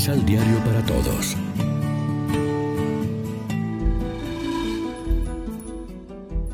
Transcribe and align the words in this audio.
Misal 0.00 0.24
Diario 0.24 0.56
para 0.64 0.82
Todos. 0.86 1.36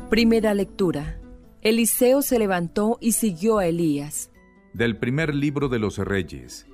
Primera 0.09 0.53
lectura. 0.53 1.21
Eliseo 1.61 2.21
se 2.23 2.39
levantó 2.39 2.97
y 2.99 3.13
siguió 3.13 3.59
a 3.59 3.67
Elías. 3.67 4.31
Del 4.73 4.97
primer 4.97 5.33
libro 5.33 5.69
de 5.69 5.79
los 5.79 5.97
reyes. 5.97 6.67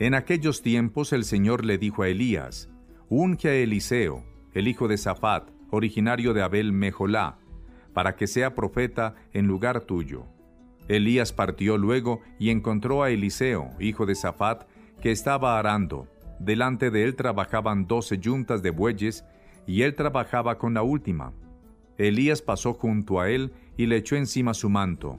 En 0.00 0.14
aquellos 0.14 0.60
tiempos 0.60 1.12
el 1.12 1.22
Señor 1.22 1.64
le 1.64 1.78
dijo 1.78 2.02
a 2.02 2.08
Elías, 2.08 2.68
Unge 3.08 3.50
a 3.50 3.54
Eliseo, 3.54 4.24
el 4.54 4.66
hijo 4.66 4.88
de 4.88 4.98
Safat, 4.98 5.48
originario 5.70 6.34
de 6.34 6.42
Abel 6.42 6.72
Mejolá, 6.72 7.38
para 7.94 8.16
que 8.16 8.26
sea 8.26 8.56
profeta 8.56 9.14
en 9.32 9.46
lugar 9.46 9.82
tuyo. 9.82 10.24
Elías 10.88 11.32
partió 11.32 11.78
luego 11.78 12.22
y 12.40 12.50
encontró 12.50 13.04
a 13.04 13.10
Eliseo, 13.10 13.70
hijo 13.78 14.04
de 14.04 14.16
Safat, 14.16 14.66
que 15.00 15.10
estaba 15.12 15.58
arando. 15.58 16.08
Delante 16.38 16.90
de 16.90 17.04
él 17.04 17.16
trabajaban 17.16 17.86
doce 17.86 18.18
yuntas 18.18 18.62
de 18.62 18.70
bueyes, 18.70 19.24
y 19.66 19.82
él 19.82 19.94
trabajaba 19.94 20.58
con 20.58 20.74
la 20.74 20.82
última. 20.82 21.32
Elías 21.98 22.42
pasó 22.42 22.74
junto 22.74 23.20
a 23.20 23.28
él 23.28 23.52
y 23.76 23.86
le 23.86 23.96
echó 23.96 24.16
encima 24.16 24.54
su 24.54 24.70
manto. 24.70 25.18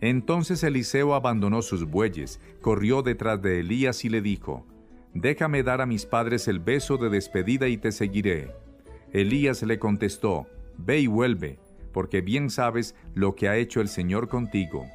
Entonces 0.00 0.62
Eliseo 0.62 1.14
abandonó 1.14 1.60
sus 1.60 1.84
bueyes, 1.84 2.40
corrió 2.62 3.02
detrás 3.02 3.42
de 3.42 3.60
Elías 3.60 4.04
y 4.04 4.08
le 4.08 4.22
dijo, 4.22 4.66
Déjame 5.12 5.62
dar 5.62 5.80
a 5.80 5.86
mis 5.86 6.06
padres 6.06 6.46
el 6.46 6.60
beso 6.60 6.96
de 6.96 7.10
despedida 7.10 7.68
y 7.68 7.76
te 7.76 7.90
seguiré. 7.92 8.54
Elías 9.12 9.62
le 9.62 9.78
contestó, 9.78 10.46
Ve 10.78 11.00
y 11.00 11.06
vuelve, 11.08 11.58
porque 11.92 12.20
bien 12.20 12.48
sabes 12.48 12.94
lo 13.14 13.34
que 13.34 13.48
ha 13.48 13.56
hecho 13.56 13.80
el 13.80 13.88
Señor 13.88 14.28
contigo. 14.28 14.86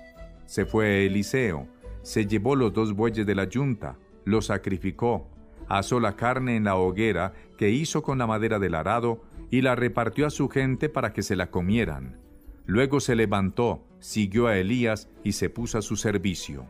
Se 0.45 0.65
fue 0.65 1.05
Eliseo, 1.05 1.67
se 2.01 2.25
llevó 2.25 2.55
los 2.55 2.73
dos 2.73 2.93
bueyes 2.93 3.25
de 3.27 3.35
la 3.35 3.43
yunta, 3.43 3.97
los 4.23 4.45
sacrificó, 4.45 5.27
asó 5.67 5.99
la 5.99 6.15
carne 6.15 6.55
en 6.55 6.65
la 6.65 6.75
hoguera 6.75 7.33
que 7.57 7.69
hizo 7.69 8.03
con 8.03 8.17
la 8.17 8.27
madera 8.27 8.59
del 8.59 8.75
arado 8.75 9.21
y 9.51 9.61
la 9.61 9.75
repartió 9.75 10.27
a 10.27 10.31
su 10.31 10.49
gente 10.49 10.89
para 10.89 11.13
que 11.13 11.23
se 11.23 11.35
la 11.35 11.51
comieran. 11.51 12.19
Luego 12.65 12.99
se 12.99 13.15
levantó, 13.15 13.83
siguió 13.99 14.47
a 14.47 14.57
Elías 14.57 15.09
y 15.23 15.33
se 15.33 15.49
puso 15.49 15.77
a 15.77 15.81
su 15.81 15.95
servicio. 15.95 16.65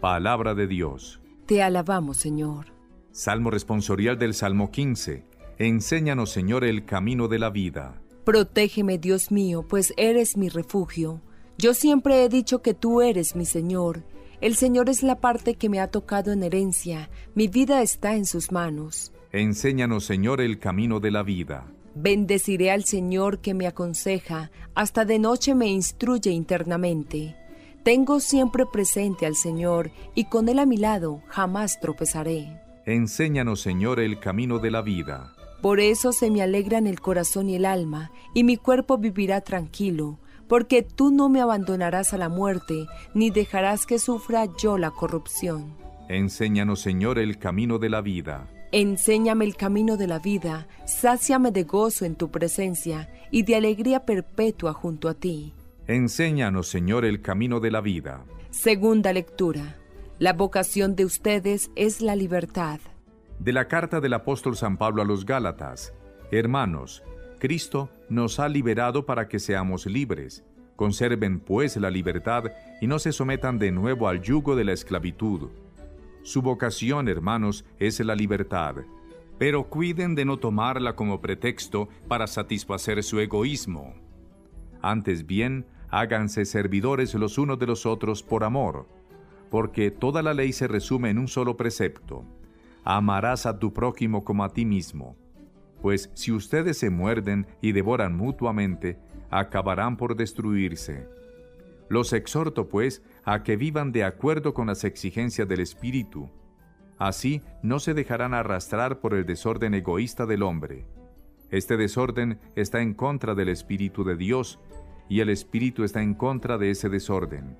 Palabra 0.00 0.54
de 0.54 0.66
Dios. 0.66 1.20
Te 1.46 1.62
alabamos, 1.62 2.18
Señor. 2.18 2.66
Salmo 3.12 3.50
responsorial 3.50 4.18
del 4.18 4.34
Salmo 4.34 4.70
15. 4.70 5.24
Enséñanos, 5.58 6.30
Señor, 6.30 6.64
el 6.64 6.84
camino 6.84 7.28
de 7.28 7.38
la 7.38 7.50
vida. 7.50 8.00
Protégeme, 8.24 8.98
Dios 8.98 9.30
mío, 9.30 9.66
pues 9.68 9.92
eres 9.96 10.36
mi 10.36 10.48
refugio. 10.48 11.20
Yo 11.58 11.74
siempre 11.74 12.24
he 12.24 12.28
dicho 12.28 12.62
que 12.62 12.72
tú 12.72 13.02
eres 13.02 13.34
mi 13.34 13.44
Señor. 13.44 14.02
El 14.40 14.56
Señor 14.56 14.88
es 14.88 15.02
la 15.02 15.20
parte 15.20 15.54
que 15.54 15.68
me 15.68 15.80
ha 15.80 15.88
tocado 15.88 16.32
en 16.32 16.42
herencia. 16.42 17.10
Mi 17.34 17.46
vida 17.46 17.82
está 17.82 18.14
en 18.14 18.24
sus 18.24 18.52
manos. 18.52 19.12
Enséñanos, 19.32 20.04
Señor, 20.04 20.40
el 20.40 20.58
camino 20.58 20.98
de 20.98 21.10
la 21.10 21.22
vida. 21.22 21.66
Bendeciré 21.94 22.70
al 22.70 22.84
Señor 22.84 23.40
que 23.40 23.52
me 23.52 23.66
aconseja, 23.66 24.50
hasta 24.74 25.04
de 25.04 25.18
noche 25.18 25.54
me 25.54 25.66
instruye 25.66 26.30
internamente. 26.30 27.36
Tengo 27.82 28.20
siempre 28.20 28.64
presente 28.64 29.26
al 29.26 29.34
Señor, 29.34 29.90
y 30.14 30.24
con 30.24 30.48
Él 30.48 30.58
a 30.58 30.66
mi 30.66 30.78
lado 30.78 31.22
jamás 31.28 31.78
tropezaré. 31.78 32.60
Enséñanos, 32.86 33.60
Señor, 33.60 34.00
el 34.00 34.20
camino 34.20 34.58
de 34.58 34.70
la 34.70 34.80
vida. 34.80 35.34
Por 35.60 35.80
eso 35.80 36.12
se 36.12 36.30
me 36.30 36.40
alegran 36.40 36.86
el 36.86 37.00
corazón 37.00 37.50
y 37.50 37.56
el 37.56 37.66
alma, 37.66 38.10
y 38.32 38.44
mi 38.44 38.56
cuerpo 38.56 38.96
vivirá 38.96 39.42
tranquilo, 39.42 40.18
porque 40.50 40.82
tú 40.82 41.12
no 41.12 41.28
me 41.28 41.40
abandonarás 41.40 42.12
a 42.12 42.18
la 42.18 42.28
muerte, 42.28 42.88
ni 43.14 43.30
dejarás 43.30 43.86
que 43.86 44.00
sufra 44.00 44.46
yo 44.60 44.78
la 44.78 44.90
corrupción. 44.90 45.76
Enséñanos, 46.08 46.80
Señor, 46.80 47.20
el 47.20 47.38
camino 47.38 47.78
de 47.78 47.88
la 47.88 48.00
vida. 48.00 48.48
Enséñame 48.72 49.44
el 49.44 49.54
camino 49.54 49.96
de 49.96 50.08
la 50.08 50.18
vida, 50.18 50.66
sáciame 50.86 51.52
de 51.52 51.62
gozo 51.62 52.04
en 52.04 52.16
tu 52.16 52.32
presencia 52.32 53.08
y 53.30 53.44
de 53.44 53.54
alegría 53.54 54.04
perpetua 54.04 54.72
junto 54.72 55.08
a 55.08 55.14
ti. 55.14 55.54
Enséñanos, 55.86 56.66
Señor, 56.66 57.04
el 57.04 57.22
camino 57.22 57.60
de 57.60 57.70
la 57.70 57.80
vida. 57.80 58.24
Segunda 58.50 59.12
lectura. 59.12 59.76
La 60.18 60.32
vocación 60.32 60.96
de 60.96 61.04
ustedes 61.04 61.70
es 61.76 62.00
la 62.00 62.16
libertad. 62.16 62.80
De 63.38 63.52
la 63.52 63.68
carta 63.68 64.00
del 64.00 64.14
apóstol 64.14 64.56
San 64.56 64.78
Pablo 64.78 65.00
a 65.00 65.04
los 65.04 65.24
Gálatas. 65.24 65.94
Hermanos, 66.32 67.04
Cristo 67.40 67.88
nos 68.10 68.38
ha 68.38 68.48
liberado 68.50 69.06
para 69.06 69.26
que 69.26 69.38
seamos 69.38 69.86
libres. 69.86 70.44
Conserven 70.76 71.40
pues 71.40 71.74
la 71.78 71.90
libertad 71.90 72.44
y 72.82 72.86
no 72.86 72.98
se 72.98 73.12
sometan 73.12 73.58
de 73.58 73.72
nuevo 73.72 74.08
al 74.08 74.20
yugo 74.20 74.54
de 74.56 74.64
la 74.64 74.72
esclavitud. 74.72 75.48
Su 76.22 76.42
vocación, 76.42 77.08
hermanos, 77.08 77.64
es 77.78 77.98
la 78.00 78.14
libertad. 78.14 78.76
Pero 79.38 79.70
cuiden 79.70 80.14
de 80.14 80.26
no 80.26 80.36
tomarla 80.36 80.94
como 80.96 81.22
pretexto 81.22 81.88
para 82.08 82.26
satisfacer 82.26 83.02
su 83.02 83.20
egoísmo. 83.20 83.94
Antes 84.82 85.26
bien, 85.26 85.64
háganse 85.88 86.44
servidores 86.44 87.14
los 87.14 87.38
unos 87.38 87.58
de 87.58 87.66
los 87.66 87.86
otros 87.86 88.22
por 88.22 88.44
amor, 88.44 88.86
porque 89.50 89.90
toda 89.90 90.22
la 90.22 90.34
ley 90.34 90.52
se 90.52 90.68
resume 90.68 91.08
en 91.08 91.18
un 91.18 91.26
solo 91.26 91.56
precepto. 91.56 92.22
Amarás 92.84 93.46
a 93.46 93.58
tu 93.58 93.72
prójimo 93.72 94.24
como 94.24 94.44
a 94.44 94.52
ti 94.52 94.66
mismo. 94.66 95.16
Pues 95.82 96.10
si 96.14 96.32
ustedes 96.32 96.78
se 96.78 96.90
muerden 96.90 97.46
y 97.60 97.72
devoran 97.72 98.16
mutuamente, 98.16 98.98
acabarán 99.30 99.96
por 99.96 100.16
destruirse. 100.16 101.06
Los 101.88 102.12
exhorto, 102.12 102.68
pues, 102.68 103.02
a 103.24 103.42
que 103.42 103.56
vivan 103.56 103.92
de 103.92 104.04
acuerdo 104.04 104.54
con 104.54 104.68
las 104.68 104.84
exigencias 104.84 105.48
del 105.48 105.60
Espíritu. 105.60 106.30
Así 106.98 107.42
no 107.62 107.80
se 107.80 107.94
dejarán 107.94 108.34
arrastrar 108.34 109.00
por 109.00 109.14
el 109.14 109.26
desorden 109.26 109.74
egoísta 109.74 110.26
del 110.26 110.42
hombre. 110.42 110.86
Este 111.50 111.76
desorden 111.76 112.38
está 112.54 112.80
en 112.80 112.94
contra 112.94 113.34
del 113.34 113.48
Espíritu 113.48 114.04
de 114.04 114.16
Dios, 114.16 114.60
y 115.08 115.20
el 115.20 115.30
Espíritu 115.30 115.82
está 115.82 116.00
en 116.02 116.14
contra 116.14 116.58
de 116.58 116.70
ese 116.70 116.88
desorden. 116.88 117.56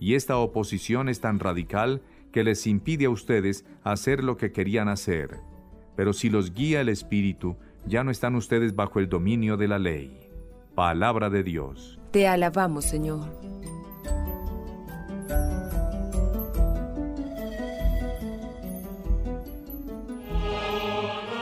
Y 0.00 0.14
esta 0.14 0.38
oposición 0.38 1.10
es 1.10 1.20
tan 1.20 1.38
radical 1.38 2.00
que 2.32 2.44
les 2.44 2.66
impide 2.66 3.06
a 3.06 3.10
ustedes 3.10 3.66
hacer 3.84 4.24
lo 4.24 4.38
que 4.38 4.52
querían 4.52 4.88
hacer. 4.88 5.38
Pero 5.96 6.12
si 6.12 6.30
los 6.30 6.52
guía 6.52 6.82
el 6.82 6.88
Espíritu, 6.88 7.56
ya 7.86 8.04
no 8.04 8.10
están 8.10 8.34
ustedes 8.34 8.74
bajo 8.76 9.00
el 9.00 9.08
dominio 9.08 9.56
de 9.56 9.68
la 9.68 9.78
ley. 9.78 10.28
Palabra 10.74 11.30
de 11.30 11.42
Dios. 11.42 11.98
Te 12.10 12.28
alabamos, 12.28 12.84
Señor. 12.84 13.30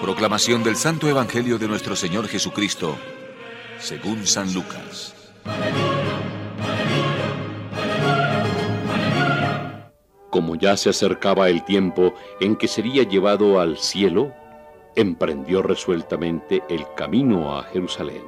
Proclamación 0.00 0.62
del 0.62 0.76
Santo 0.76 1.08
Evangelio 1.08 1.56
de 1.56 1.66
nuestro 1.66 1.96
Señor 1.96 2.28
Jesucristo, 2.28 2.94
según 3.78 4.26
San 4.26 4.52
Lucas. 4.52 5.14
Como 10.30 10.56
ya 10.56 10.76
se 10.76 10.90
acercaba 10.90 11.48
el 11.48 11.64
tiempo 11.64 12.12
en 12.40 12.54
que 12.56 12.68
sería 12.68 13.04
llevado 13.04 13.58
al 13.58 13.78
cielo, 13.78 14.34
emprendió 14.96 15.62
resueltamente 15.62 16.62
el 16.68 16.86
camino 16.94 17.56
a 17.56 17.62
Jerusalén. 17.64 18.22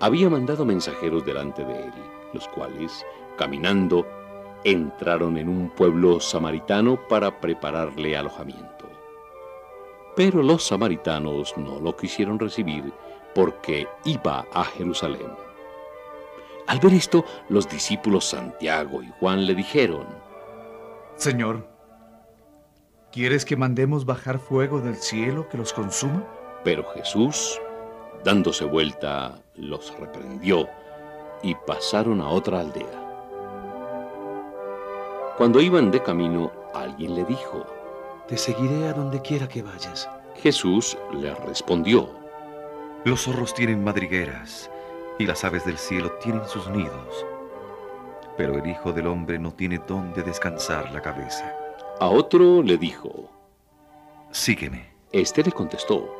Había 0.00 0.28
mandado 0.28 0.64
mensajeros 0.64 1.24
delante 1.24 1.64
de 1.64 1.84
él, 1.84 1.92
los 2.32 2.48
cuales, 2.48 3.06
caminando, 3.38 4.06
entraron 4.64 5.36
en 5.36 5.48
un 5.48 5.70
pueblo 5.70 6.20
samaritano 6.20 6.98
para 7.08 7.40
prepararle 7.40 8.16
alojamiento. 8.16 8.88
Pero 10.16 10.42
los 10.42 10.64
samaritanos 10.64 11.56
no 11.56 11.80
lo 11.80 11.96
quisieron 11.96 12.38
recibir 12.38 12.92
porque 13.34 13.86
iba 14.04 14.46
a 14.52 14.64
Jerusalén. 14.64 15.28
Al 16.66 16.80
ver 16.80 16.94
esto, 16.94 17.24
los 17.48 17.68
discípulos 17.68 18.24
Santiago 18.24 19.02
y 19.02 19.10
Juan 19.20 19.46
le 19.46 19.54
dijeron, 19.54 20.06
Señor, 21.16 21.73
¿quieres 23.14 23.44
que 23.44 23.56
mandemos 23.56 24.04
bajar 24.04 24.40
fuego 24.40 24.80
del 24.80 24.96
cielo 24.96 25.48
que 25.48 25.56
los 25.56 25.72
consuma? 25.72 26.26
Pero 26.64 26.84
Jesús, 26.94 27.60
dándose 28.24 28.64
vuelta, 28.64 29.38
los 29.54 29.96
reprendió 30.00 30.68
y 31.40 31.54
pasaron 31.54 32.20
a 32.20 32.28
otra 32.28 32.58
aldea. 32.58 33.00
Cuando 35.36 35.60
iban 35.60 35.92
de 35.92 36.02
camino, 36.02 36.50
alguien 36.74 37.14
le 37.14 37.24
dijo, 37.24 37.64
te 38.26 38.36
seguiré 38.36 38.88
a 38.88 38.92
donde 38.92 39.22
quiera 39.22 39.48
que 39.48 39.62
vayas. 39.62 40.08
Jesús 40.42 40.98
le 41.12 41.32
respondió. 41.36 42.10
Los 43.04 43.22
zorros 43.22 43.54
tienen 43.54 43.84
madrigueras 43.84 44.68
y 45.20 45.26
las 45.26 45.44
aves 45.44 45.64
del 45.64 45.78
cielo 45.78 46.10
tienen 46.20 46.48
sus 46.48 46.68
nidos. 46.68 47.24
Pero 48.36 48.58
el 48.58 48.66
Hijo 48.68 48.92
del 48.92 49.06
Hombre 49.06 49.38
no 49.38 49.52
tiene 49.52 49.80
dónde 49.86 50.24
descansar 50.24 50.90
la 50.90 51.00
cabeza. 51.00 51.63
A 52.00 52.08
otro 52.08 52.62
le 52.62 52.76
dijo. 52.76 53.30
Sígueme. 54.30 54.90
Este 55.12 55.42
le 55.42 55.52
contestó. 55.52 56.12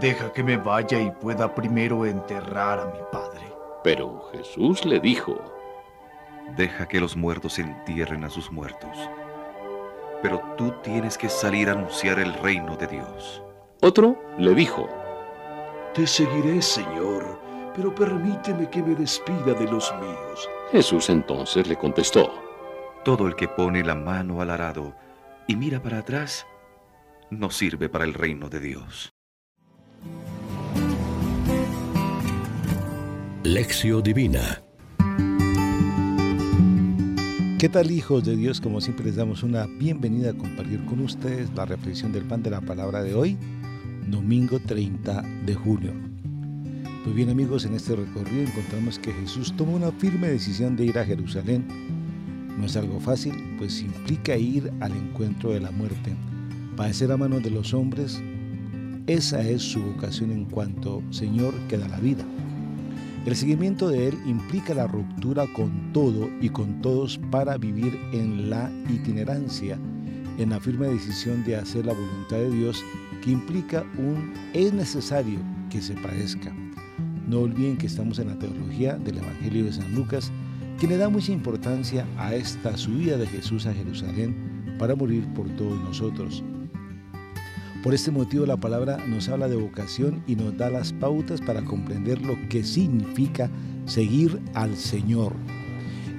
Deja 0.00 0.32
que 0.32 0.42
me 0.42 0.56
vaya 0.56 1.00
y 1.00 1.10
pueda 1.10 1.54
primero 1.54 2.04
enterrar 2.04 2.80
a 2.80 2.86
mi 2.86 3.00
padre. 3.10 3.52
Pero 3.82 4.28
Jesús 4.32 4.84
le 4.84 5.00
dijo. 5.00 5.38
Deja 6.56 6.86
que 6.86 7.00
los 7.00 7.16
muertos 7.16 7.58
entierren 7.58 8.24
a 8.24 8.30
sus 8.30 8.50
muertos 8.50 8.98
pero 10.22 10.40
tú 10.56 10.72
tienes 10.82 11.16
que 11.16 11.28
salir 11.28 11.68
a 11.68 11.72
anunciar 11.72 12.18
el 12.18 12.34
reino 12.34 12.76
de 12.76 12.86
Dios. 12.86 13.42
Otro 13.80 14.16
le 14.38 14.54
dijo, 14.54 14.88
Te 15.94 16.06
seguiré, 16.06 16.60
Señor, 16.60 17.38
pero 17.74 17.94
permíteme 17.94 18.68
que 18.68 18.82
me 18.82 18.94
despida 18.94 19.54
de 19.54 19.70
los 19.70 19.92
míos. 20.00 20.48
Jesús 20.72 21.08
entonces 21.08 21.66
le 21.68 21.76
contestó, 21.76 22.32
Todo 23.08 23.26
el 23.26 23.36
que 23.36 23.48
pone 23.48 23.82
la 23.82 23.94
mano 23.94 24.42
al 24.42 24.50
arado 24.50 24.94
y 25.46 25.56
mira 25.56 25.82
para 25.82 26.00
atrás, 26.00 26.46
no 27.30 27.50
sirve 27.50 27.88
para 27.88 28.04
el 28.04 28.12
reino 28.12 28.50
de 28.50 28.60
Dios. 28.60 29.14
Lección 33.44 34.02
Divina 34.02 34.62
¿Qué 37.58 37.70
tal 37.70 37.90
hijos 37.90 38.26
de 38.26 38.36
Dios? 38.36 38.60
Como 38.60 38.82
siempre 38.82 39.06
les 39.06 39.16
damos 39.16 39.42
una 39.42 39.64
bienvenida 39.64 40.32
a 40.32 40.34
compartir 40.34 40.84
con 40.84 41.00
ustedes 41.00 41.48
la 41.54 41.64
reflexión 41.64 42.12
del 42.12 42.24
pan 42.24 42.42
de 42.42 42.50
la 42.50 42.60
palabra 42.60 43.02
de 43.02 43.14
hoy, 43.14 43.38
domingo 44.06 44.60
30 44.60 45.22
de 45.46 45.54
junio. 45.54 45.94
Pues 47.04 47.16
bien 47.16 47.30
amigos, 47.30 47.64
en 47.64 47.72
este 47.72 47.96
recorrido 47.96 48.42
encontramos 48.42 48.98
que 48.98 49.14
Jesús 49.14 49.54
toma 49.56 49.72
una 49.72 49.92
firme 49.92 50.28
decisión 50.28 50.76
de 50.76 50.84
ir 50.84 50.98
a 50.98 51.06
Jerusalén. 51.06 51.97
No 52.58 52.66
es 52.66 52.76
algo 52.76 52.98
fácil, 52.98 53.32
pues 53.56 53.80
implica 53.80 54.36
ir 54.36 54.72
al 54.80 54.90
encuentro 54.90 55.50
de 55.50 55.60
la 55.60 55.70
muerte, 55.70 56.16
padecer 56.76 57.12
a 57.12 57.16
manos 57.16 57.44
de 57.44 57.50
los 57.50 57.72
hombres. 57.72 58.20
Esa 59.06 59.40
es 59.48 59.62
su 59.62 59.80
vocación 59.80 60.32
en 60.32 60.44
cuanto 60.44 61.00
Señor 61.10 61.54
que 61.68 61.78
da 61.78 61.86
la 61.86 62.00
vida. 62.00 62.24
El 63.26 63.36
seguimiento 63.36 63.88
de 63.88 64.08
Él 64.08 64.18
implica 64.26 64.74
la 64.74 64.88
ruptura 64.88 65.46
con 65.54 65.92
todo 65.92 66.28
y 66.40 66.48
con 66.48 66.82
todos 66.82 67.18
para 67.30 67.56
vivir 67.58 67.96
en 68.12 68.50
la 68.50 68.72
itinerancia, 68.88 69.78
en 70.38 70.50
la 70.50 70.58
firme 70.58 70.88
decisión 70.88 71.44
de 71.44 71.56
hacer 71.56 71.86
la 71.86 71.92
voluntad 71.92 72.38
de 72.38 72.50
Dios 72.50 72.84
que 73.22 73.30
implica 73.30 73.84
un 73.98 74.32
es 74.52 74.72
necesario 74.72 75.38
que 75.70 75.80
se 75.80 75.94
padezca. 75.94 76.52
No 77.28 77.40
olviden 77.40 77.76
que 77.76 77.86
estamos 77.86 78.18
en 78.18 78.28
la 78.28 78.38
teología 78.38 78.96
del 78.96 79.18
Evangelio 79.18 79.64
de 79.64 79.72
San 79.72 79.94
Lucas, 79.94 80.32
que 80.78 80.86
le 80.86 80.96
da 80.96 81.08
mucha 81.08 81.32
importancia 81.32 82.06
a 82.16 82.34
esta 82.34 82.76
subida 82.76 83.16
de 83.16 83.26
Jesús 83.26 83.66
a 83.66 83.74
Jerusalén 83.74 84.76
para 84.78 84.94
morir 84.94 85.26
por 85.34 85.48
todos 85.56 85.78
nosotros. 85.80 86.44
Por 87.82 87.94
este 87.94 88.10
motivo 88.12 88.46
la 88.46 88.56
palabra 88.56 88.98
nos 89.08 89.28
habla 89.28 89.48
de 89.48 89.56
vocación 89.56 90.22
y 90.26 90.36
nos 90.36 90.56
da 90.56 90.70
las 90.70 90.92
pautas 90.92 91.40
para 91.40 91.64
comprender 91.64 92.22
lo 92.22 92.36
que 92.48 92.62
significa 92.62 93.50
seguir 93.86 94.40
al 94.54 94.76
Señor. 94.76 95.32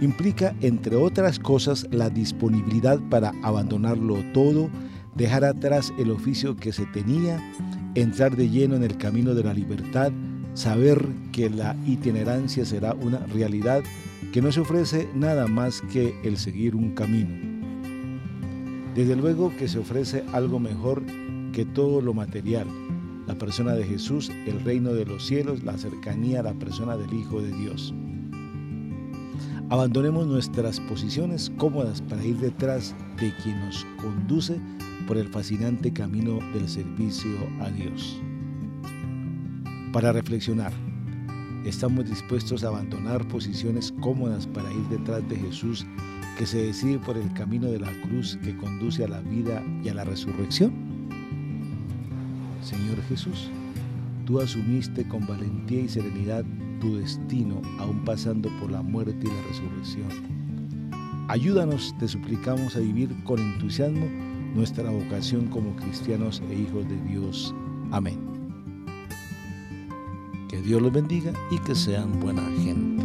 Implica, 0.02 0.56
entre 0.62 0.96
otras 0.96 1.40
cosas, 1.40 1.88
la 1.92 2.10
disponibilidad 2.10 3.00
para 3.10 3.34
abandonarlo 3.44 4.24
todo, 4.34 4.70
dejar 5.16 5.44
atrás 5.44 5.94
el 5.98 6.12
oficio 6.12 6.56
que 6.56 6.72
se 6.72 6.86
tenía, 6.88 7.42
entrar 7.96 8.36
de 8.36 8.50
lleno 8.50 8.76
en 8.76 8.84
el 8.84 8.98
camino 8.98 9.36
de 9.36 9.44
la 9.44 9.54
libertad, 9.54 10.12
saber 10.54 11.06
que 11.32 11.50
la 11.50 11.76
itinerancia 11.86 12.66
será 12.66 12.94
una 12.94 13.20
realidad, 13.28 13.84
que 14.32 14.42
no 14.42 14.52
se 14.52 14.60
ofrece 14.60 15.10
nada 15.16 15.48
más 15.48 15.82
que 15.82 16.16
el 16.24 16.38
seguir 16.38 16.76
un 16.76 16.92
camino. 16.92 17.30
Desde 18.94 19.16
luego 19.16 19.56
que 19.58 19.68
se 19.68 19.80
ofrece 19.80 20.24
algo 20.34 20.60
mejor 20.60 21.04
que 21.52 21.66
todo 21.66 22.02
lo 22.02 22.14
material, 22.14 22.68
la 23.28 23.38
persona 23.38 23.74
de 23.74 23.86
Jesús, 23.86 24.32
el 24.46 24.60
reino 24.62 24.94
de 24.94 25.06
los 25.06 25.26
cielos, 25.26 25.64
la 25.64 25.78
cercanía 25.78 26.42
a 26.42 26.44
la 26.44 26.54
persona 26.54 26.98
del 26.98 27.14
Hijo 27.14 27.42
de 27.42 27.52
Dios. 27.52 27.94
Abandonemos 29.70 30.26
nuestras 30.26 30.80
posiciones 30.80 31.52
cómodas 31.58 32.02
para 32.02 32.24
ir 32.24 32.38
detrás 32.38 32.96
de 33.20 33.34
quien 33.44 33.60
nos 33.66 33.86
conduce 34.02 34.60
por 35.08 35.18
el 35.18 35.28
fascinante 35.28 35.94
camino 35.94 36.40
del 36.54 36.68
servicio 36.68 37.32
a 37.62 37.70
Dios. 37.70 38.20
Para 39.94 40.12
reflexionar, 40.12 40.74
¿estamos 41.66 42.10
dispuestos 42.10 42.64
a 42.64 42.70
abandonar 42.70 43.28
posiciones 43.28 43.94
cómodas 44.00 44.48
para 44.48 44.72
ir 44.72 44.88
detrás 44.90 45.28
de 45.30 45.38
Jesús 45.38 45.86
que 46.38 46.46
se 46.46 46.66
decide 46.66 47.00
por 47.00 47.18
el 47.18 47.32
camino 47.34 47.68
de 47.68 47.80
la 47.80 47.92
cruz 48.02 48.38
que 48.44 48.56
conduce 48.58 49.04
a 49.04 49.08
la 49.08 49.22
vida 49.22 49.64
y 49.84 49.90
a 49.90 49.94
la 49.94 50.04
resurrección? 50.04 50.74
Señor 52.62 53.02
Jesús, 53.10 53.50
tú 54.26 54.40
asumiste 54.40 55.08
con 55.08 55.26
valentía 55.26 55.82
y 55.82 55.90
serenidad 55.90 56.46
tu 56.80 56.98
destino, 56.98 57.62
aún 57.80 58.04
pasando 58.06 58.50
por 58.60 58.72
la 58.72 58.82
muerte 58.82 59.18
y 59.22 59.28
la 59.28 59.42
resurrección. 59.50 60.40
Ayúdanos, 61.28 61.96
te 62.00 62.08
suplicamos, 62.08 62.76
a 62.76 62.80
vivir 62.80 63.14
con 63.24 63.40
entusiasmo 63.40 64.08
nuestra 64.56 64.90
vocación 64.90 65.48
como 65.48 65.76
cristianos 65.76 66.42
e 66.50 66.56
hijos 66.56 66.88
de 66.90 67.00
Dios. 67.02 67.54
Amén. 67.92 68.39
Que 70.50 70.64
Dios 70.64 70.82
los 70.82 70.92
bendiga 70.92 71.32
y 71.52 71.60
que 71.60 71.76
sean 71.76 72.20
buena 72.20 72.42
gente. 72.64 73.04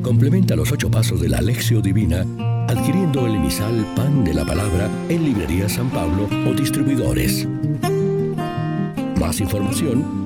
Complementa 0.00 0.54
los 0.54 0.70
ocho 0.70 0.88
pasos 0.88 1.20
de 1.20 1.28
la 1.28 1.38
Alexio 1.38 1.82
Divina 1.82 2.24
adquiriendo 2.68 3.26
el 3.26 3.34
emisal 3.34 3.84
Pan 3.96 4.22
de 4.22 4.32
la 4.32 4.46
Palabra 4.46 4.88
en 5.08 5.24
Librería 5.24 5.68
San 5.68 5.90
Pablo 5.90 6.28
o 6.48 6.54
distribuidores. 6.54 7.48
Más 9.18 9.40
información 9.40 10.25